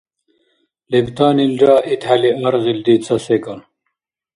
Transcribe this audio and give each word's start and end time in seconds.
Лебтанилра 0.91 1.75
итхӏели 1.93 2.29
аргъилри 2.47 2.95
ца 3.05 3.15
секӏал 3.25 3.59